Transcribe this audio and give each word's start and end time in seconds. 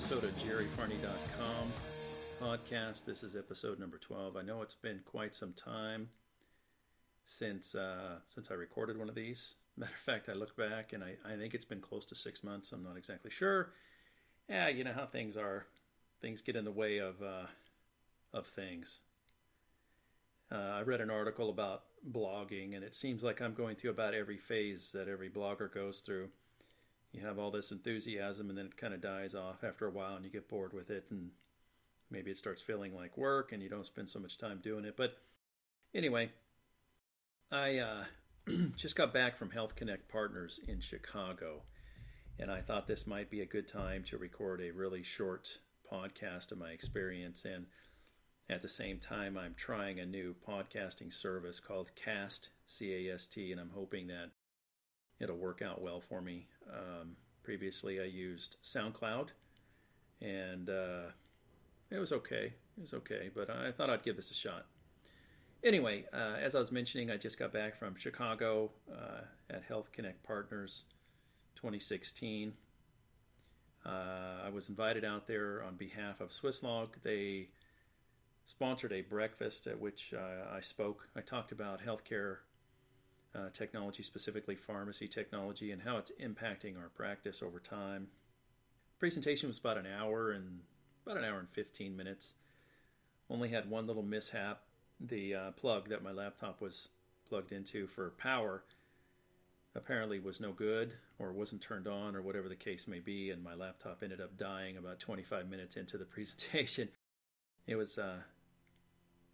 episode 0.00 0.24
of 0.24 0.34
JerryFahrni.com 0.38 1.72
podcast. 2.40 3.04
This 3.04 3.22
is 3.22 3.36
episode 3.36 3.78
number 3.78 3.98
12. 3.98 4.34
I 4.34 4.40
know 4.40 4.62
it's 4.62 4.74
been 4.74 5.00
quite 5.04 5.34
some 5.34 5.52
time 5.52 6.08
since 7.22 7.74
uh, 7.74 8.16
since 8.34 8.50
I 8.50 8.54
recorded 8.54 8.96
one 8.96 9.10
of 9.10 9.14
these. 9.14 9.56
Matter 9.76 9.92
of 9.92 10.00
fact, 10.00 10.30
I 10.30 10.32
look 10.32 10.56
back 10.56 10.94
and 10.94 11.04
I, 11.04 11.16
I 11.30 11.36
think 11.36 11.52
it's 11.52 11.66
been 11.66 11.82
close 11.82 12.06
to 12.06 12.14
six 12.14 12.42
months. 12.42 12.72
I'm 12.72 12.82
not 12.82 12.96
exactly 12.96 13.30
sure. 13.30 13.72
Yeah, 14.48 14.68
you 14.68 14.84
know 14.84 14.94
how 14.94 15.04
things 15.04 15.36
are. 15.36 15.66
Things 16.22 16.40
get 16.40 16.56
in 16.56 16.64
the 16.64 16.72
way 16.72 16.96
of 16.96 17.20
uh, 17.20 17.46
of 18.32 18.46
things. 18.46 19.00
Uh, 20.50 20.78
I 20.78 20.80
read 20.80 21.02
an 21.02 21.10
article 21.10 21.50
about 21.50 21.82
blogging, 22.10 22.74
and 22.74 22.82
it 22.82 22.94
seems 22.94 23.22
like 23.22 23.42
I'm 23.42 23.52
going 23.52 23.76
through 23.76 23.90
about 23.90 24.14
every 24.14 24.38
phase 24.38 24.92
that 24.94 25.08
every 25.08 25.28
blogger 25.28 25.70
goes 25.70 26.00
through 26.00 26.30
you 27.12 27.20
have 27.26 27.38
all 27.38 27.50
this 27.50 27.72
enthusiasm 27.72 28.48
and 28.48 28.58
then 28.58 28.66
it 28.66 28.76
kind 28.76 28.94
of 28.94 29.00
dies 29.00 29.34
off 29.34 29.64
after 29.64 29.86
a 29.86 29.90
while 29.90 30.16
and 30.16 30.24
you 30.24 30.30
get 30.30 30.48
bored 30.48 30.72
with 30.72 30.90
it 30.90 31.04
and 31.10 31.30
maybe 32.10 32.30
it 32.30 32.38
starts 32.38 32.62
feeling 32.62 32.94
like 32.94 33.16
work 33.16 33.52
and 33.52 33.62
you 33.62 33.68
don't 33.68 33.86
spend 33.86 34.08
so 34.08 34.18
much 34.18 34.38
time 34.38 34.60
doing 34.62 34.84
it 34.84 34.96
but 34.96 35.18
anyway 35.94 36.30
i 37.50 37.78
uh, 37.78 38.04
just 38.76 38.96
got 38.96 39.12
back 39.12 39.36
from 39.36 39.50
health 39.50 39.74
connect 39.74 40.08
partners 40.08 40.60
in 40.68 40.80
chicago 40.80 41.62
and 42.38 42.50
i 42.50 42.60
thought 42.60 42.86
this 42.86 43.06
might 43.06 43.30
be 43.30 43.40
a 43.40 43.46
good 43.46 43.68
time 43.68 44.02
to 44.04 44.18
record 44.18 44.60
a 44.60 44.70
really 44.70 45.02
short 45.02 45.58
podcast 45.92 46.52
of 46.52 46.58
my 46.58 46.70
experience 46.70 47.44
and 47.44 47.66
at 48.48 48.62
the 48.62 48.68
same 48.68 48.98
time 48.98 49.36
i'm 49.36 49.54
trying 49.56 49.98
a 49.98 50.06
new 50.06 50.34
podcasting 50.48 51.12
service 51.12 51.58
called 51.58 51.90
cast 51.96 52.50
c-a-s-t 52.66 53.50
and 53.50 53.60
i'm 53.60 53.70
hoping 53.74 54.06
that 54.06 54.30
it'll 55.20 55.36
work 55.36 55.62
out 55.62 55.80
well 55.80 56.00
for 56.00 56.20
me. 56.20 56.48
Um, 56.72 57.16
previously, 57.42 58.00
I 58.00 58.04
used 58.04 58.56
SoundCloud, 58.62 59.28
and 60.20 60.68
uh, 60.68 61.10
it 61.90 61.98
was 61.98 62.12
okay. 62.12 62.52
It 62.76 62.80
was 62.80 62.94
okay, 62.94 63.30
but 63.34 63.50
I 63.50 63.72
thought 63.72 63.90
I'd 63.90 64.02
give 64.02 64.16
this 64.16 64.30
a 64.30 64.34
shot. 64.34 64.66
Anyway, 65.62 66.06
uh, 66.12 66.36
as 66.40 66.54
I 66.54 66.58
was 66.58 66.72
mentioning, 66.72 67.10
I 67.10 67.16
just 67.16 67.38
got 67.38 67.52
back 67.52 67.78
from 67.78 67.94
Chicago 67.96 68.70
uh, 68.90 69.22
at 69.50 69.62
Health 69.62 69.92
Connect 69.92 70.22
Partners 70.22 70.84
2016. 71.56 72.54
Uh, 73.84 73.88
I 74.44 74.48
was 74.50 74.68
invited 74.68 75.04
out 75.04 75.26
there 75.26 75.62
on 75.62 75.74
behalf 75.76 76.20
of 76.20 76.30
Swisslog. 76.30 76.88
They 77.02 77.48
sponsored 78.46 78.92
a 78.92 79.02
breakfast 79.02 79.66
at 79.66 79.78
which 79.78 80.14
uh, 80.14 80.54
I 80.54 80.60
spoke. 80.60 81.08
I 81.14 81.20
talked 81.20 81.52
about 81.52 81.80
healthcare 81.84 82.38
uh, 83.34 83.48
technology, 83.52 84.02
specifically 84.02 84.56
pharmacy 84.56 85.06
technology, 85.06 85.72
and 85.72 85.82
how 85.82 85.96
it's 85.96 86.12
impacting 86.20 86.78
our 86.78 86.88
practice 86.88 87.42
over 87.42 87.60
time. 87.60 88.08
Presentation 88.98 89.48
was 89.48 89.58
about 89.58 89.78
an 89.78 89.86
hour 89.86 90.32
and 90.32 90.60
about 91.04 91.16
an 91.16 91.24
hour 91.24 91.38
and 91.38 91.48
15 91.50 91.96
minutes. 91.96 92.34
Only 93.28 93.48
had 93.48 93.70
one 93.70 93.86
little 93.86 94.02
mishap. 94.02 94.62
The 95.00 95.34
uh, 95.34 95.50
plug 95.52 95.88
that 95.88 96.02
my 96.02 96.12
laptop 96.12 96.60
was 96.60 96.88
plugged 97.28 97.52
into 97.52 97.86
for 97.86 98.10
power 98.18 98.64
apparently 99.74 100.18
was 100.18 100.40
no 100.40 100.52
good 100.52 100.92
or 101.18 101.32
wasn't 101.32 101.62
turned 101.62 101.86
on 101.86 102.16
or 102.16 102.22
whatever 102.22 102.48
the 102.48 102.56
case 102.56 102.88
may 102.88 102.98
be, 102.98 103.30
and 103.30 103.42
my 103.42 103.54
laptop 103.54 104.02
ended 104.02 104.20
up 104.20 104.36
dying 104.36 104.76
about 104.76 104.98
25 104.98 105.48
minutes 105.48 105.76
into 105.76 105.96
the 105.96 106.04
presentation. 106.16 106.88
It 107.66 107.76
was 107.76 107.98
uh, 107.98 108.18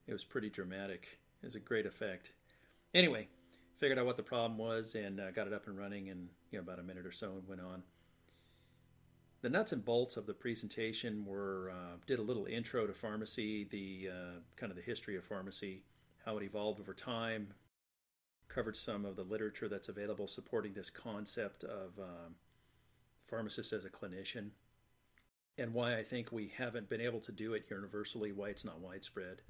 it 0.06 0.12
was 0.12 0.24
pretty 0.24 0.50
dramatic. 0.50 1.18
It 1.42 1.46
was 1.46 1.56
a 1.56 1.60
great 1.60 1.86
effect. 1.86 2.30
Anyway, 2.94 3.28
figured 3.78 3.98
out 3.98 4.06
what 4.06 4.16
the 4.16 4.22
problem 4.22 4.58
was 4.58 4.94
and 4.94 5.20
uh, 5.20 5.30
got 5.30 5.46
it 5.46 5.52
up 5.52 5.66
and 5.66 5.76
running 5.76 6.06
in 6.08 6.28
you 6.50 6.58
know 6.58 6.62
about 6.62 6.78
a 6.78 6.82
minute 6.82 7.06
or 7.06 7.12
so 7.12 7.32
and 7.32 7.46
went 7.46 7.60
on. 7.60 7.82
The 9.42 9.50
nuts 9.50 9.72
and 9.72 9.84
bolts 9.84 10.16
of 10.16 10.26
the 10.26 10.34
presentation 10.34 11.24
were 11.24 11.70
uh, 11.72 11.96
did 12.06 12.18
a 12.18 12.22
little 12.22 12.46
intro 12.46 12.86
to 12.86 12.94
pharmacy, 12.94 13.64
the 13.70 14.10
uh, 14.10 14.40
kind 14.56 14.70
of 14.70 14.76
the 14.76 14.82
history 14.82 15.16
of 15.16 15.24
pharmacy, 15.24 15.84
how 16.24 16.38
it 16.38 16.42
evolved 16.42 16.80
over 16.80 16.94
time, 16.94 17.48
covered 18.48 18.76
some 18.76 19.04
of 19.04 19.14
the 19.14 19.22
literature 19.22 19.68
that's 19.68 19.88
available 19.88 20.26
supporting 20.26 20.72
this 20.72 20.90
concept 20.90 21.64
of 21.64 21.98
um, 21.98 22.34
pharmacist 23.26 23.72
as 23.72 23.84
a 23.84 23.90
clinician, 23.90 24.48
and 25.58 25.72
why 25.72 25.96
I 25.96 26.02
think 26.02 26.32
we 26.32 26.52
haven't 26.56 26.88
been 26.88 27.00
able 27.00 27.20
to 27.20 27.32
do 27.32 27.52
it 27.52 27.66
universally, 27.70 28.32
why 28.32 28.48
it's 28.48 28.64
not 28.64 28.80
widespread. 28.80 29.42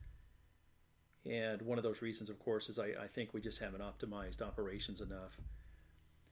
And 1.29 1.61
one 1.63 1.79
of 1.79 1.85
those 1.85 2.03
reasons, 2.03 2.31
of 2.31 2.39
course, 2.39 2.69
is 2.69 2.79
I, 2.79 2.93
I 3.01 3.09
think 3.09 3.35
we 3.35 3.41
just 3.41 3.59
haven't 3.59 3.83
optimized 3.83 4.43
operations 4.43 5.01
enough. 5.01 5.37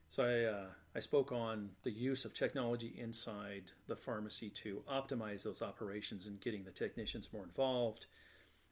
So 0.09 0.25
I, 0.25 0.44
uh, 0.44 0.66
I 0.94 1.00
spoke 1.00 1.32
on 1.32 1.71
the 1.82 1.91
use 1.91 2.25
of 2.25 2.32
technology 2.32 2.94
inside 2.97 3.65
the 3.88 3.97
pharmacy 3.97 4.50
to 4.50 4.84
optimize 4.88 5.43
those 5.43 5.62
operations 5.62 6.27
and 6.27 6.41
getting 6.41 6.62
the 6.62 6.71
technicians 6.71 7.32
more 7.32 7.43
involved. 7.43 8.06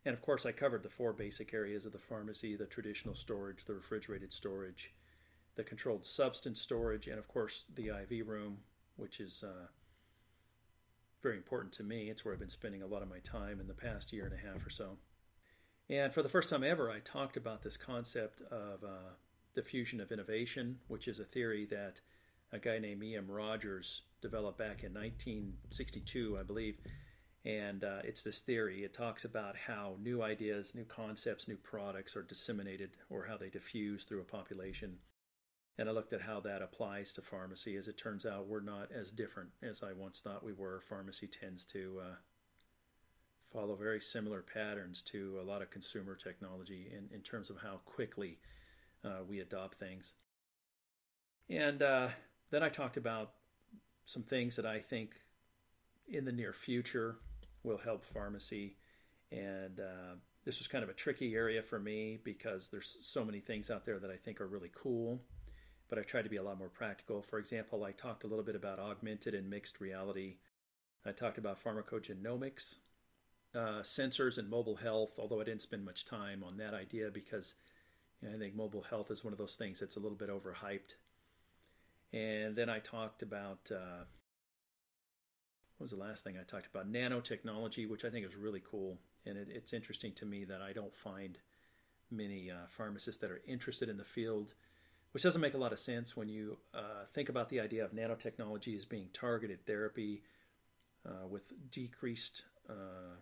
And 0.04 0.12
of 0.12 0.22
course, 0.22 0.46
I 0.46 0.52
covered 0.52 0.84
the 0.84 0.88
four 0.88 1.12
basic 1.12 1.52
areas 1.52 1.86
of 1.86 1.92
the 1.92 1.98
pharmacy 1.98 2.54
the 2.54 2.66
traditional 2.66 3.14
storage, 3.14 3.64
the 3.64 3.74
refrigerated 3.74 4.32
storage, 4.32 4.94
the 5.56 5.64
controlled 5.64 6.06
substance 6.06 6.60
storage, 6.60 7.08
and 7.08 7.18
of 7.18 7.26
course, 7.26 7.64
the 7.74 7.88
IV 7.88 8.28
room, 8.28 8.58
which 8.96 9.18
is 9.18 9.42
uh, 9.42 9.66
very 11.22 11.36
important 11.36 11.72
to 11.74 11.82
me. 11.82 12.10
It's 12.10 12.24
where 12.24 12.34
I've 12.34 12.40
been 12.40 12.48
spending 12.48 12.82
a 12.82 12.86
lot 12.86 13.02
of 13.02 13.08
my 13.08 13.18
time 13.20 13.58
in 13.60 13.66
the 13.66 13.74
past 13.74 14.12
year 14.12 14.26
and 14.26 14.34
a 14.34 14.52
half 14.52 14.64
or 14.64 14.70
so. 14.70 14.96
And 15.90 16.12
for 16.12 16.22
the 16.22 16.28
first 16.28 16.48
time 16.48 16.64
ever, 16.64 16.90
I 16.90 17.00
talked 17.00 17.36
about 17.36 17.62
this 17.62 17.76
concept 17.76 18.40
of 18.50 18.82
uh, 18.84 19.14
diffusion 19.54 20.00
of 20.00 20.12
innovation, 20.12 20.78
which 20.88 21.08
is 21.08 21.20
a 21.20 21.24
theory 21.24 21.66
that 21.66 22.00
a 22.52 22.58
guy 22.58 22.78
named 22.78 23.02
E.M. 23.02 23.30
Rogers 23.30 24.02
developed 24.20 24.58
back 24.58 24.84
in 24.84 24.94
1962, 24.94 26.38
I 26.38 26.42
believe. 26.42 26.78
And 27.44 27.82
uh, 27.82 27.98
it's 28.04 28.22
this 28.22 28.40
theory. 28.40 28.84
It 28.84 28.94
talks 28.94 29.24
about 29.24 29.56
how 29.56 29.96
new 30.00 30.22
ideas, 30.22 30.74
new 30.74 30.84
concepts, 30.84 31.48
new 31.48 31.56
products 31.56 32.14
are 32.14 32.22
disseminated 32.22 32.90
or 33.10 33.26
how 33.26 33.36
they 33.36 33.48
diffuse 33.48 34.04
through 34.04 34.20
a 34.20 34.24
population. 34.24 34.98
And 35.78 35.88
I 35.88 35.92
looked 35.92 36.12
at 36.12 36.20
how 36.20 36.38
that 36.40 36.62
applies 36.62 37.12
to 37.14 37.22
pharmacy. 37.22 37.76
As 37.76 37.88
it 37.88 37.98
turns 37.98 38.24
out, 38.26 38.46
we're 38.46 38.60
not 38.60 38.92
as 38.92 39.10
different 39.10 39.50
as 39.62 39.82
I 39.82 39.92
once 39.92 40.20
thought 40.20 40.44
we 40.44 40.52
were. 40.52 40.80
Pharmacy 40.88 41.26
tends 41.26 41.64
to 41.66 42.00
uh, 42.00 42.14
follow 43.52 43.74
very 43.76 44.00
similar 44.00 44.42
patterns 44.42 45.02
to 45.02 45.38
a 45.40 45.44
lot 45.44 45.62
of 45.62 45.70
consumer 45.70 46.14
technology 46.14 46.92
in, 46.96 47.14
in 47.14 47.22
terms 47.22 47.50
of 47.50 47.56
how 47.62 47.80
quickly 47.84 48.38
uh, 49.04 49.20
we 49.28 49.40
adopt 49.40 49.78
things. 49.78 50.14
And 51.50 51.82
uh, 51.82 52.08
then 52.50 52.62
I 52.62 52.68
talked 52.68 52.96
about 52.96 53.32
some 54.06 54.22
things 54.22 54.56
that 54.56 54.66
I 54.66 54.78
think 54.78 55.10
in 56.08 56.24
the 56.24 56.32
near 56.32 56.52
future 56.52 57.16
will 57.62 57.78
help 57.78 58.04
pharmacy. 58.04 58.76
And 59.30 59.80
uh, 59.80 60.14
this 60.44 60.58
was 60.58 60.68
kind 60.68 60.84
of 60.84 60.90
a 60.90 60.94
tricky 60.94 61.34
area 61.34 61.62
for 61.62 61.78
me 61.78 62.18
because 62.24 62.68
there's 62.68 62.98
so 63.02 63.24
many 63.24 63.40
things 63.40 63.70
out 63.70 63.84
there 63.84 63.98
that 63.98 64.10
I 64.10 64.16
think 64.16 64.40
are 64.40 64.46
really 64.46 64.70
cool. 64.74 65.20
But 65.88 65.98
I 65.98 66.02
tried 66.02 66.22
to 66.22 66.30
be 66.30 66.38
a 66.38 66.42
lot 66.42 66.58
more 66.58 66.70
practical. 66.70 67.22
For 67.22 67.38
example, 67.38 67.84
I 67.84 67.92
talked 67.92 68.24
a 68.24 68.26
little 68.26 68.44
bit 68.44 68.56
about 68.56 68.78
augmented 68.78 69.34
and 69.34 69.48
mixed 69.48 69.80
reality. 69.80 70.36
I 71.04 71.12
talked 71.12 71.38
about 71.38 71.62
pharmacogenomics, 71.62 72.76
uh, 73.54 73.82
sensors 73.82 74.38
and 74.38 74.48
mobile 74.48 74.76
health, 74.76 75.12
although 75.18 75.40
I 75.40 75.44
didn't 75.44 75.62
spend 75.62 75.84
much 75.84 76.04
time 76.04 76.42
on 76.42 76.56
that 76.58 76.74
idea 76.74 77.10
because 77.12 77.54
you 78.20 78.28
know, 78.28 78.34
I 78.34 78.38
think 78.38 78.54
mobile 78.54 78.82
health 78.82 79.10
is 79.10 79.24
one 79.24 79.32
of 79.32 79.38
those 79.38 79.56
things 79.56 79.80
that's 79.80 79.96
a 79.96 80.00
little 80.00 80.16
bit 80.16 80.30
overhyped. 80.30 80.94
And 82.12 82.56
then 82.56 82.68
I 82.68 82.78
talked 82.78 83.22
about 83.22 83.70
uh, 83.70 84.04
what 85.78 85.84
was 85.84 85.90
the 85.90 85.96
last 85.96 86.24
thing 86.24 86.36
I 86.38 86.44
talked 86.44 86.66
about? 86.66 86.90
Nanotechnology, 86.90 87.88
which 87.88 88.04
I 88.04 88.10
think 88.10 88.26
is 88.26 88.36
really 88.36 88.62
cool. 88.70 88.98
And 89.26 89.36
it, 89.36 89.48
it's 89.50 89.72
interesting 89.72 90.12
to 90.14 90.26
me 90.26 90.44
that 90.44 90.62
I 90.62 90.72
don't 90.72 90.94
find 90.94 91.38
many 92.10 92.50
uh, 92.50 92.66
pharmacists 92.68 93.20
that 93.20 93.30
are 93.30 93.40
interested 93.46 93.88
in 93.88 93.96
the 93.96 94.04
field, 94.04 94.54
which 95.12 95.22
doesn't 95.22 95.40
make 95.40 95.54
a 95.54 95.58
lot 95.58 95.72
of 95.72 95.80
sense 95.80 96.16
when 96.16 96.28
you 96.28 96.56
uh, 96.74 97.04
think 97.14 97.28
about 97.28 97.48
the 97.48 97.60
idea 97.60 97.84
of 97.84 97.92
nanotechnology 97.92 98.76
as 98.76 98.84
being 98.84 99.08
targeted 99.12 99.64
therapy 99.66 100.22
uh, 101.06 101.26
with 101.28 101.52
decreased 101.70 102.42
uh, 102.68 103.16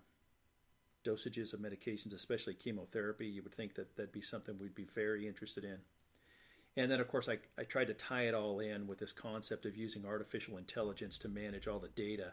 dosages 1.04 1.52
of 1.52 1.60
medications, 1.60 2.14
especially 2.14 2.54
chemotherapy, 2.54 3.26
you 3.26 3.42
would 3.42 3.54
think 3.54 3.74
that 3.74 3.96
that'd 3.96 4.12
be 4.12 4.20
something 4.20 4.58
we'd 4.58 4.74
be 4.74 4.86
very 4.94 5.26
interested 5.26 5.64
in. 5.64 5.78
And 6.76 6.90
then, 6.90 7.00
of 7.00 7.08
course, 7.08 7.28
I, 7.28 7.38
I 7.58 7.64
tried 7.64 7.88
to 7.88 7.94
tie 7.94 8.28
it 8.28 8.34
all 8.34 8.60
in 8.60 8.86
with 8.86 8.98
this 8.98 9.12
concept 9.12 9.66
of 9.66 9.76
using 9.76 10.06
artificial 10.06 10.56
intelligence 10.56 11.18
to 11.18 11.28
manage 11.28 11.66
all 11.66 11.78
the 11.80 11.88
data 11.88 12.32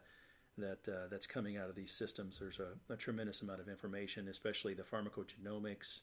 that 0.57 0.87
uh, 0.87 1.07
that's 1.09 1.27
coming 1.27 1.57
out 1.57 1.69
of 1.69 1.75
these 1.75 1.91
systems. 1.91 2.39
There's 2.39 2.59
a, 2.59 2.93
a, 2.93 2.97
tremendous 2.97 3.41
amount 3.41 3.61
of 3.61 3.69
information, 3.69 4.27
especially 4.27 4.73
the 4.73 4.83
pharmacogenomics, 4.83 6.01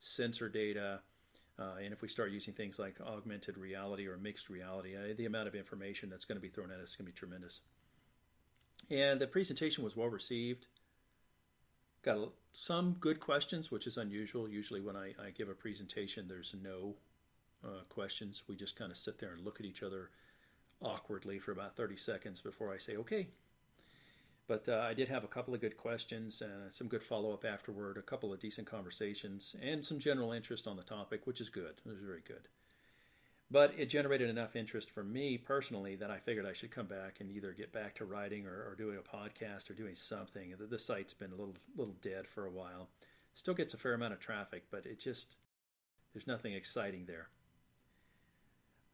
sensor 0.00 0.48
data, 0.48 1.00
uh, 1.58 1.76
and 1.82 1.92
if 1.92 2.02
we 2.02 2.08
start 2.08 2.30
using 2.30 2.52
things 2.52 2.78
like 2.78 3.00
augmented 3.00 3.56
reality 3.56 4.06
or 4.06 4.18
mixed 4.18 4.50
reality, 4.50 4.94
uh, 4.94 5.14
the 5.16 5.24
amount 5.24 5.48
of 5.48 5.54
information 5.54 6.10
that's 6.10 6.26
going 6.26 6.36
to 6.36 6.42
be 6.42 6.48
thrown 6.48 6.70
at 6.70 6.80
us 6.80 6.90
is 6.90 6.96
going 6.96 7.06
to 7.06 7.12
be 7.12 7.18
tremendous. 7.18 7.60
And 8.90 9.18
the 9.20 9.26
presentation 9.26 9.82
was 9.82 9.96
well 9.96 10.08
received. 10.08 10.66
Got 12.06 12.30
some 12.52 12.96
good 13.00 13.18
questions, 13.18 13.72
which 13.72 13.88
is 13.88 13.96
unusual. 13.96 14.48
Usually, 14.48 14.80
when 14.80 14.94
I, 14.94 15.08
I 15.20 15.30
give 15.36 15.48
a 15.48 15.54
presentation, 15.54 16.28
there's 16.28 16.54
no 16.62 16.94
uh, 17.64 17.82
questions. 17.88 18.44
We 18.46 18.54
just 18.54 18.76
kind 18.76 18.92
of 18.92 18.96
sit 18.96 19.18
there 19.18 19.32
and 19.32 19.44
look 19.44 19.58
at 19.58 19.66
each 19.66 19.82
other 19.82 20.10
awkwardly 20.80 21.40
for 21.40 21.50
about 21.50 21.76
30 21.76 21.96
seconds 21.96 22.40
before 22.40 22.72
I 22.72 22.78
say, 22.78 22.96
okay. 22.96 23.26
But 24.46 24.68
uh, 24.68 24.86
I 24.88 24.94
did 24.94 25.08
have 25.08 25.24
a 25.24 25.28
couple 25.28 25.52
of 25.52 25.60
good 25.60 25.76
questions 25.76 26.42
and 26.42 26.72
some 26.72 26.86
good 26.86 27.02
follow 27.02 27.32
up 27.32 27.44
afterward, 27.44 27.96
a 27.96 28.02
couple 28.02 28.32
of 28.32 28.38
decent 28.38 28.68
conversations, 28.68 29.56
and 29.60 29.84
some 29.84 29.98
general 29.98 30.30
interest 30.30 30.68
on 30.68 30.76
the 30.76 30.84
topic, 30.84 31.26
which 31.26 31.40
is 31.40 31.50
good. 31.50 31.74
It 31.84 31.88
was 31.88 31.98
very 31.98 32.22
good. 32.24 32.46
But 33.50 33.74
it 33.78 33.86
generated 33.86 34.28
enough 34.28 34.56
interest 34.56 34.90
for 34.90 35.04
me 35.04 35.38
personally 35.38 35.94
that 35.96 36.10
I 36.10 36.18
figured 36.18 36.46
I 36.46 36.52
should 36.52 36.72
come 36.72 36.86
back 36.86 37.18
and 37.20 37.30
either 37.30 37.52
get 37.52 37.72
back 37.72 37.94
to 37.96 38.04
writing 38.04 38.44
or, 38.46 38.68
or 38.68 38.74
doing 38.76 38.98
a 38.98 39.16
podcast 39.16 39.70
or 39.70 39.74
doing 39.74 39.94
something. 39.94 40.54
The, 40.58 40.66
the 40.66 40.78
site's 40.78 41.14
been 41.14 41.30
a 41.30 41.36
little 41.36 41.54
little 41.76 41.94
dead 42.02 42.26
for 42.26 42.46
a 42.46 42.50
while. 42.50 42.88
Still 43.34 43.54
gets 43.54 43.74
a 43.74 43.78
fair 43.78 43.94
amount 43.94 44.14
of 44.14 44.18
traffic, 44.18 44.64
but 44.70 44.84
it 44.84 44.98
just 44.98 45.36
there's 46.12 46.26
nothing 46.26 46.54
exciting 46.54 47.04
there. 47.06 47.28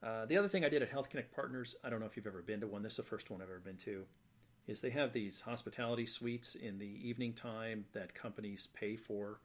Uh, 0.02 0.26
the 0.26 0.37
other 0.37 0.49
thing 0.49 0.64
I 0.64 0.69
did 0.69 0.82
at 0.82 0.90
Health 0.90 1.08
Connect 1.08 1.32
Partners, 1.32 1.76
I 1.84 1.88
don't 1.88 2.00
know 2.00 2.06
if 2.06 2.16
you've 2.16 2.26
ever 2.26 2.43
been 2.43 2.60
to 2.60 2.66
one. 2.66 2.82
This 2.82 2.94
is 2.94 2.96
the 2.96 3.02
first 3.05 3.31
one 3.31 3.40
I've 3.40 3.48
ever 3.48 3.60
been 3.60 3.76
to. 3.78 4.05
Is 4.66 4.81
they 4.81 4.90
have 4.90 5.12
these 5.12 5.40
hospitality 5.40 6.05
suites 6.05 6.56
in 6.56 6.78
the 6.78 7.08
evening 7.08 7.32
time 7.32 7.87
that 7.93 8.14
companies 8.14 8.69
pay 8.75 8.96
for, 8.96 9.40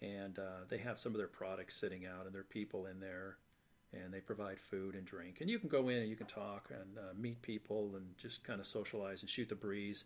and 0.00 0.38
uh, 0.38 0.64
they 0.68 0.78
have 0.78 0.98
some 0.98 1.12
of 1.12 1.18
their 1.18 1.28
products 1.28 1.76
sitting 1.76 2.06
out 2.06 2.26
and 2.26 2.34
their 2.34 2.42
people 2.42 2.86
in 2.86 2.98
there 2.98 3.36
and 3.92 4.12
they 4.12 4.20
provide 4.20 4.58
food 4.58 4.94
and 4.94 5.04
drink. 5.04 5.38
And 5.40 5.50
you 5.50 5.58
can 5.58 5.68
go 5.68 5.88
in 5.88 5.98
and 5.98 6.08
you 6.08 6.16
can 6.16 6.26
talk 6.26 6.70
and 6.70 6.98
uh, 6.98 7.12
meet 7.18 7.42
people 7.42 7.92
and 7.96 8.06
just 8.16 8.44
kind 8.44 8.60
of 8.60 8.66
socialize 8.66 9.20
and 9.20 9.30
shoot 9.30 9.48
the 9.48 9.54
breeze. 9.54 10.04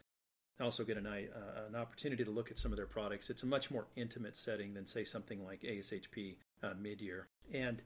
Also 0.61 0.85
get 0.85 0.97
an, 0.97 1.07
uh, 1.07 1.67
an 1.69 1.77
opportunity 1.77 2.25
to 2.25 2.31
look 2.31 2.51
at 2.51 2.59
some 2.59 2.73
of 2.73 2.77
their 2.77 2.87
products. 2.87 3.29
It's 3.29 3.43
a 3.43 3.47
much 3.47 3.71
more 3.71 3.87
intimate 3.95 4.37
setting 4.37 4.75
than 4.75 4.87
say 4.87 5.05
something 5.05 5.45
like 5.45 5.61
ASHP 5.63 6.37
uh, 6.63 6.71
mid-year. 6.81 7.29
And 7.53 7.83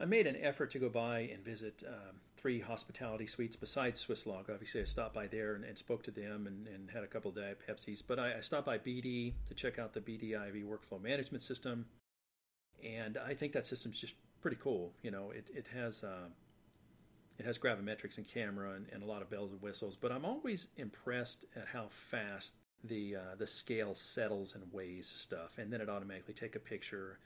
I 0.00 0.04
made 0.04 0.26
an 0.26 0.36
effort 0.40 0.70
to 0.72 0.78
go 0.78 0.88
by 0.88 1.30
and 1.32 1.44
visit 1.44 1.84
um, 1.86 2.16
three 2.36 2.60
hospitality 2.60 3.26
suites 3.26 3.56
besides 3.56 4.04
Swisslog. 4.04 4.50
Obviously, 4.50 4.80
I 4.80 4.84
stopped 4.84 5.14
by 5.14 5.26
there 5.26 5.54
and, 5.54 5.64
and 5.64 5.76
spoke 5.78 6.02
to 6.04 6.10
them 6.10 6.46
and, 6.46 6.66
and, 6.66 6.90
had 6.90 7.04
a 7.04 7.06
couple 7.06 7.30
of 7.30 7.36
Diet 7.36 7.60
Pepsis. 7.68 8.02
But 8.06 8.18
I, 8.18 8.38
I 8.38 8.40
stopped 8.40 8.66
by 8.66 8.78
BD 8.78 9.34
to 9.46 9.54
check 9.54 9.78
out 9.78 9.92
the 9.92 10.00
BD 10.00 10.32
IV 10.32 10.64
workflow 10.64 11.00
management 11.00 11.42
system. 11.42 11.86
And 12.84 13.16
I 13.16 13.34
think 13.34 13.52
that 13.52 13.64
system's 13.64 14.00
just 14.00 14.14
pretty 14.42 14.58
cool. 14.60 14.92
You 15.02 15.10
know, 15.10 15.30
it, 15.30 15.46
it 15.54 15.66
has 15.74 16.04
uh, 16.04 16.28
it 17.38 17.46
has 17.46 17.58
gravimetrics 17.58 18.18
and 18.18 18.26
camera 18.28 18.72
and, 18.74 18.86
and, 18.92 19.02
a 19.02 19.06
lot 19.06 19.22
of 19.22 19.30
bells 19.30 19.52
and 19.52 19.62
whistles. 19.62 19.96
But 19.96 20.12
I'm 20.12 20.24
always 20.24 20.68
impressed 20.76 21.46
at 21.56 21.66
how 21.66 21.86
fast 21.88 22.54
the 22.84 23.16
uh, 23.16 23.34
the 23.38 23.46
scale 23.46 23.94
settles 23.94 24.54
and 24.54 24.64
weighs 24.72 25.08
stuff, 25.08 25.58
and 25.58 25.72
then 25.72 25.80
it 25.80 25.88
automatically 25.88 26.34
take 26.34 26.56
a 26.56 26.60
picture 26.60 27.18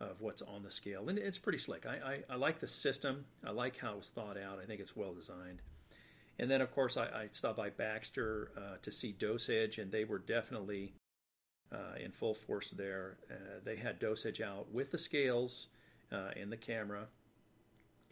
of 0.00 0.20
what's 0.20 0.42
on 0.42 0.62
the 0.62 0.70
scale, 0.70 1.08
and 1.08 1.18
it's 1.18 1.38
pretty 1.38 1.58
slick. 1.58 1.86
I, 1.86 2.22
I, 2.28 2.34
I 2.34 2.36
like 2.36 2.58
the 2.58 2.66
system. 2.66 3.24
I 3.46 3.50
like 3.50 3.78
how 3.78 3.92
it 3.92 3.98
was 3.98 4.10
thought 4.10 4.36
out. 4.36 4.58
I 4.60 4.66
think 4.66 4.80
it's 4.80 4.96
well 4.96 5.14
designed. 5.14 5.62
And 6.38 6.50
then, 6.50 6.60
of 6.60 6.72
course, 6.74 6.96
I, 6.96 7.04
I 7.04 7.28
stopped 7.30 7.58
by 7.58 7.70
Baxter 7.70 8.50
uh, 8.56 8.76
to 8.82 8.90
see 8.90 9.14
DoseEdge, 9.16 9.78
and 9.80 9.92
they 9.92 10.04
were 10.04 10.18
definitely 10.18 10.94
uh, 11.70 11.98
in 12.02 12.10
full 12.10 12.34
force 12.34 12.70
there. 12.70 13.18
Uh, 13.30 13.60
they 13.64 13.76
had 13.76 14.00
DoseEdge 14.00 14.40
out 14.40 14.72
with 14.72 14.90
the 14.90 14.98
scales 14.98 15.68
uh, 16.12 16.30
and 16.40 16.52
the 16.52 16.56
camera. 16.56 17.06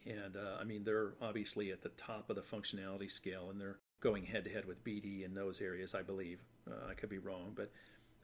And 0.06 0.36
uh, 0.36 0.56
I 0.60 0.64
mean, 0.64 0.84
they're 0.84 1.12
obviously 1.20 1.72
at 1.72 1.82
the 1.82 1.90
top 1.90 2.30
of 2.30 2.36
the 2.36 2.42
functionality 2.42 3.10
scale, 3.10 3.50
and 3.50 3.60
they're 3.60 3.78
going 4.00 4.24
head 4.24 4.44
to 4.44 4.50
head 4.50 4.64
with 4.64 4.82
BD 4.82 5.24
in 5.24 5.34
those 5.34 5.60
areas, 5.60 5.94
I 5.94 6.02
believe. 6.02 6.40
Uh, 6.68 6.90
I 6.90 6.94
could 6.94 7.10
be 7.10 7.18
wrong, 7.18 7.52
but 7.54 7.70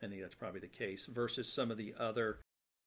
I 0.03 0.07
think 0.07 0.23
that's 0.23 0.35
probably 0.35 0.61
the 0.61 0.69
case. 0.69 1.07
Versus 1.07 1.53
some 1.53 1.71
of 1.71 1.77
the 1.77 1.95
other 1.99 2.39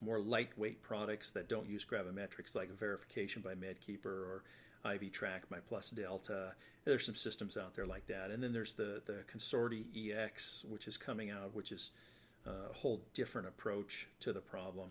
more 0.02 0.20
lightweight 0.20 0.82
products 0.82 1.32
that 1.32 1.50
don't 1.50 1.70
use 1.70 1.86
gravimetrics, 1.86 2.56
like 2.56 2.76
verification 2.78 3.42
by 3.42 3.54
MedKeeper 3.54 4.06
or 4.06 4.44
IV 4.86 5.12
Track 5.12 5.50
by 5.50 5.58
Plus 5.60 5.90
Delta. 5.90 6.54
There's 6.86 7.06
some 7.06 7.16
systems 7.16 7.58
out 7.58 7.76
there 7.76 7.86
like 7.86 8.08
that, 8.08 8.32
and 8.32 8.42
then 8.42 8.54
there's 8.54 8.74
the 8.74 9.02
the 9.06 9.24
Consorti 9.32 9.86
EX, 9.96 10.66
which 10.68 10.88
is 10.88 10.98
coming 10.98 11.30
out, 11.30 11.54
which 11.54 11.72
is 11.72 11.92
uh, 12.48 12.70
a 12.72 12.74
whole 12.74 13.02
different 13.14 13.48
approach 13.48 14.08
to 14.22 14.34
the 14.34 14.40
problem. 14.40 14.90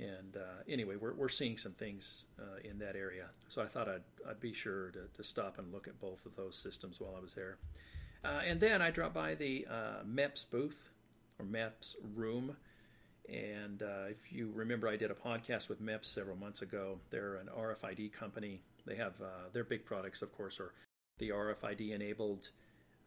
And 0.00 0.36
uh, 0.36 0.62
anyway, 0.68 0.94
we're, 0.96 1.14
we're 1.14 1.28
seeing 1.28 1.58
some 1.58 1.72
things 1.72 2.24
uh, 2.38 2.58
in 2.62 2.78
that 2.78 2.94
area. 2.94 3.26
So 3.48 3.62
I 3.62 3.66
thought 3.66 3.88
I'd, 3.88 4.02
I'd 4.28 4.40
be 4.40 4.52
sure 4.52 4.90
to, 4.90 5.00
to 5.12 5.24
stop 5.24 5.58
and 5.58 5.72
look 5.72 5.88
at 5.88 6.00
both 6.00 6.24
of 6.24 6.36
those 6.36 6.56
systems 6.56 7.00
while 7.00 7.14
I 7.16 7.20
was 7.20 7.34
there. 7.34 7.58
Uh, 8.24 8.40
and 8.46 8.60
then 8.60 8.80
I 8.80 8.90
dropped 8.90 9.14
by 9.14 9.34
the 9.34 9.66
uh, 9.68 10.04
MEPS 10.06 10.50
booth 10.50 10.90
or 11.38 11.46
MEPS 11.46 11.96
room. 12.14 12.56
And 13.28 13.82
uh, 13.82 14.06
if 14.10 14.32
you 14.32 14.52
remember, 14.54 14.88
I 14.88 14.96
did 14.96 15.10
a 15.10 15.14
podcast 15.14 15.68
with 15.68 15.82
MEPS 15.82 16.06
several 16.06 16.36
months 16.36 16.62
ago. 16.62 16.98
They're 17.10 17.36
an 17.36 17.48
RFID 17.56 18.12
company. 18.12 18.60
They 18.86 18.96
have 18.96 19.20
uh, 19.20 19.48
their 19.52 19.64
big 19.64 19.84
products, 19.84 20.22
of 20.22 20.34
course, 20.36 20.60
are 20.60 20.72
the 21.18 21.30
RFID 21.30 21.92
enabled 21.92 22.50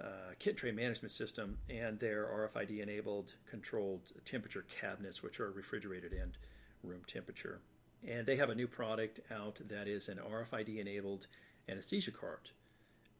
uh, 0.01 0.33
kit 0.39 0.57
tray 0.57 0.71
management 0.71 1.11
system 1.11 1.57
and 1.69 1.99
their 1.99 2.25
RFID 2.25 2.81
enabled 2.81 3.33
controlled 3.49 4.11
temperature 4.25 4.65
cabinets, 4.81 5.23
which 5.23 5.39
are 5.39 5.51
refrigerated 5.51 6.11
and 6.13 6.37
room 6.83 7.01
temperature. 7.07 7.61
And 8.07 8.25
they 8.25 8.35
have 8.35 8.49
a 8.49 8.55
new 8.55 8.67
product 8.67 9.19
out 9.31 9.59
that 9.67 9.87
is 9.87 10.09
an 10.09 10.17
RFID 10.17 10.79
enabled 10.79 11.27
anesthesia 11.69 12.11
cart. 12.11 12.51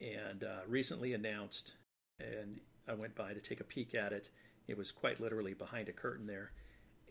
And 0.02 0.44
uh, 0.44 0.62
recently 0.68 1.14
announced, 1.14 1.76
and 2.20 2.60
I 2.88 2.94
went 2.94 3.16
by 3.16 3.34
to 3.34 3.40
take 3.40 3.60
a 3.60 3.66
peek 3.66 3.94
at 3.94 4.12
it. 4.12 4.30
It 4.68 4.78
was 4.78 4.92
quite 4.92 5.20
literally 5.20 5.54
behind 5.54 5.90
a 5.90 5.94
curtain 5.94 6.26
there. 6.26 6.52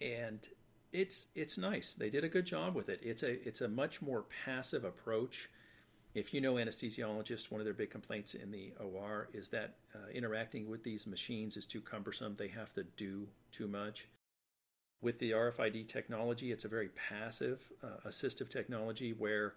And 0.00 0.46
it's 0.92 1.26
it's 1.36 1.56
nice. 1.56 1.94
They 1.94 2.10
did 2.10 2.24
a 2.24 2.28
good 2.28 2.46
job 2.46 2.74
with 2.74 2.88
it. 2.88 3.00
It's 3.02 3.22
a 3.22 3.46
it's 3.46 3.60
a 3.60 3.68
much 3.68 4.02
more 4.02 4.24
passive 4.44 4.84
approach. 4.84 5.48
If 6.14 6.34
you 6.34 6.40
know 6.40 6.54
anesthesiologists, 6.54 7.52
one 7.52 7.60
of 7.60 7.64
their 7.64 7.74
big 7.74 7.90
complaints 7.90 8.34
in 8.34 8.50
the 8.50 8.72
OR 8.80 9.28
is 9.32 9.48
that 9.50 9.76
uh, 9.94 10.10
interacting 10.12 10.68
with 10.68 10.82
these 10.82 11.06
machines 11.06 11.56
is 11.56 11.66
too 11.66 11.80
cumbersome. 11.80 12.34
They 12.36 12.48
have 12.48 12.72
to 12.74 12.82
do 12.96 13.28
too 13.52 13.68
much 13.68 14.08
with 15.02 15.18
the 15.18 15.32
RFID 15.32 15.88
technology, 15.88 16.52
it's 16.52 16.64
a 16.64 16.68
very 16.68 16.88
passive 16.88 17.60
uh, 17.82 18.08
assistive 18.08 18.48
technology 18.48 19.12
where, 19.12 19.54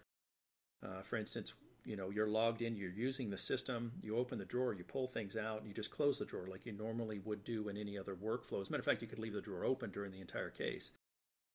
uh, 0.84 1.02
for 1.02 1.16
instance, 1.16 1.54
you 1.84 1.96
know 1.96 2.08
you're 2.10 2.26
logged 2.26 2.62
in, 2.62 2.76
you're 2.76 2.90
using 2.90 3.28
the 3.28 3.36
system, 3.38 3.92
you 4.02 4.16
open 4.16 4.38
the 4.38 4.44
drawer, 4.44 4.72
you 4.72 4.84
pull 4.84 5.06
things 5.06 5.36
out, 5.36 5.58
and 5.58 5.68
you 5.68 5.74
just 5.74 5.90
close 5.90 6.18
the 6.18 6.24
drawer 6.24 6.46
like 6.46 6.64
you 6.64 6.72
normally 6.72 7.20
would 7.24 7.44
do 7.44 7.68
in 7.68 7.76
any 7.76 7.98
other 7.98 8.14
workflow. 8.14 8.60
As 8.60 8.68
a 8.68 8.72
matter 8.72 8.80
of 8.80 8.86
fact, 8.86 9.02
you 9.02 9.08
could 9.08 9.18
leave 9.18 9.34
the 9.34 9.40
drawer 9.42 9.64
open 9.64 9.90
during 9.90 10.10
the 10.10 10.20
entire 10.20 10.50
case. 10.50 10.90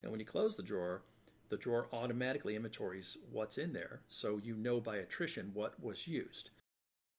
And 0.03 0.11
when 0.11 0.19
you 0.19 0.25
close 0.25 0.55
the 0.55 0.63
drawer, 0.63 1.01
the 1.49 1.57
drawer 1.57 1.87
automatically 1.91 2.55
inventories 2.55 3.17
what's 3.31 3.57
in 3.57 3.73
there, 3.73 4.01
so 4.07 4.39
you 4.43 4.55
know 4.55 4.79
by 4.79 4.97
attrition 4.97 5.51
what 5.53 5.81
was 5.81 6.07
used. 6.07 6.51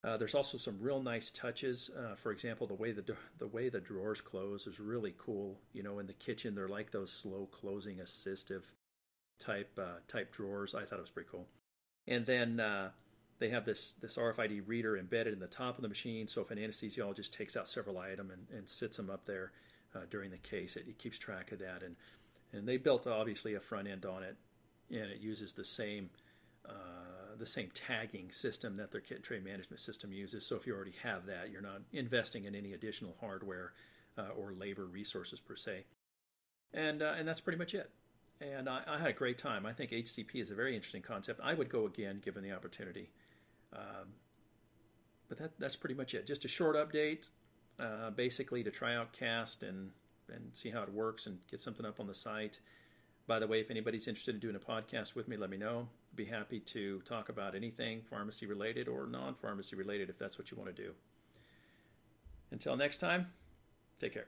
Uh, 0.02 0.16
there's 0.16 0.34
also 0.34 0.56
some 0.56 0.78
real 0.80 1.02
nice 1.02 1.30
touches. 1.30 1.90
Uh, 1.96 2.14
for 2.14 2.32
example, 2.32 2.66
the 2.66 2.74
way 2.74 2.92
the 2.92 3.04
the 3.38 3.46
way 3.46 3.68
the 3.68 3.80
drawers 3.80 4.20
close 4.20 4.66
is 4.66 4.80
really 4.80 5.14
cool. 5.18 5.58
You 5.74 5.82
know, 5.82 5.98
in 5.98 6.06
the 6.06 6.14
kitchen, 6.14 6.54
they're 6.54 6.68
like 6.68 6.90
those 6.90 7.12
slow 7.12 7.48
closing 7.52 7.98
assistive 7.98 8.64
type 9.38 9.78
uh, 9.78 9.98
type 10.08 10.32
drawers. 10.32 10.74
I 10.74 10.84
thought 10.84 10.98
it 10.98 11.02
was 11.02 11.10
pretty 11.10 11.28
cool. 11.30 11.46
And 12.08 12.24
then 12.24 12.60
uh, 12.60 12.90
they 13.40 13.50
have 13.50 13.66
this 13.66 13.92
this 14.00 14.16
RFID 14.16 14.62
reader 14.66 14.96
embedded 14.96 15.34
in 15.34 15.40
the 15.40 15.46
top 15.46 15.76
of 15.76 15.82
the 15.82 15.88
machine. 15.88 16.26
So 16.28 16.40
if 16.40 16.50
an 16.50 16.58
anesthesiologist 16.58 17.30
takes 17.32 17.56
out 17.56 17.68
several 17.68 17.98
items 17.98 18.32
and, 18.32 18.46
and 18.56 18.68
sits 18.68 18.96
them 18.96 19.10
up 19.10 19.26
there 19.26 19.52
uh, 19.94 20.00
during 20.10 20.30
the 20.30 20.38
case, 20.38 20.76
it, 20.76 20.86
it 20.88 20.98
keeps 20.98 21.18
track 21.18 21.52
of 21.52 21.58
that. 21.58 21.82
And 21.82 21.96
and 22.52 22.66
they 22.66 22.78
built 22.78 23.06
obviously 23.06 23.54
a 23.54 23.60
front 23.60 23.86
end 23.86 24.06
on 24.06 24.22
it, 24.22 24.36
and 24.90 25.10
it 25.10 25.20
uses 25.20 25.52
the 25.52 25.64
same 25.64 26.08
uh, 26.66 26.99
the 27.40 27.46
same 27.46 27.70
tagging 27.74 28.30
system 28.30 28.76
that 28.76 28.92
their 28.92 29.00
kit 29.00 29.26
management 29.42 29.80
system 29.80 30.12
uses. 30.12 30.46
So 30.46 30.56
if 30.56 30.66
you 30.66 30.74
already 30.74 30.94
have 31.02 31.26
that, 31.26 31.50
you're 31.50 31.62
not 31.62 31.80
investing 31.92 32.44
in 32.44 32.54
any 32.54 32.74
additional 32.74 33.16
hardware 33.20 33.72
uh, 34.16 34.28
or 34.38 34.52
labor 34.52 34.84
resources 34.84 35.40
per 35.40 35.56
se. 35.56 35.84
And 36.72 37.02
uh, 37.02 37.14
and 37.18 37.26
that's 37.26 37.40
pretty 37.40 37.58
much 37.58 37.74
it. 37.74 37.90
And 38.40 38.68
I, 38.68 38.82
I, 38.86 38.98
had 38.98 39.08
a 39.08 39.12
great 39.12 39.36
time. 39.36 39.66
I 39.66 39.72
think 39.72 39.90
HCP 39.90 40.36
is 40.36 40.50
a 40.50 40.54
very 40.54 40.74
interesting 40.74 41.02
concept. 41.02 41.40
I 41.42 41.52
would 41.52 41.68
go 41.68 41.86
again 41.86 42.20
given 42.24 42.42
the 42.42 42.52
opportunity. 42.52 43.10
Um, 43.72 44.14
but 45.28 45.38
that 45.38 45.50
that's 45.58 45.76
pretty 45.76 45.94
much 45.94 46.14
it. 46.14 46.26
Just 46.26 46.44
a 46.44 46.48
short 46.48 46.76
update, 46.76 47.24
uh, 47.78 48.10
basically 48.10 48.62
to 48.62 48.70
try 48.70 48.94
out 48.94 49.12
Cast 49.12 49.62
and 49.62 49.90
and 50.32 50.54
see 50.54 50.70
how 50.70 50.82
it 50.82 50.92
works 50.92 51.26
and 51.26 51.38
get 51.50 51.60
something 51.60 51.84
up 51.84 51.98
on 51.98 52.06
the 52.06 52.14
site. 52.14 52.60
By 53.26 53.38
the 53.38 53.46
way, 53.46 53.60
if 53.60 53.70
anybody's 53.70 54.08
interested 54.08 54.34
in 54.34 54.40
doing 54.40 54.56
a 54.56 54.58
podcast 54.58 55.14
with 55.14 55.28
me, 55.28 55.36
let 55.36 55.50
me 55.50 55.56
know. 55.56 55.88
Be 56.14 56.24
happy 56.24 56.60
to 56.60 57.00
talk 57.00 57.28
about 57.28 57.54
anything 57.54 58.02
pharmacy 58.02 58.46
related 58.46 58.88
or 58.88 59.06
non 59.06 59.34
pharmacy 59.34 59.76
related 59.76 60.10
if 60.10 60.18
that's 60.18 60.38
what 60.38 60.50
you 60.50 60.56
want 60.56 60.74
to 60.74 60.82
do. 60.82 60.92
Until 62.50 62.76
next 62.76 62.98
time, 62.98 63.28
take 64.00 64.12
care. 64.12 64.26